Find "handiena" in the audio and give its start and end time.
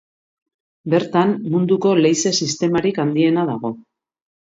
3.05-3.45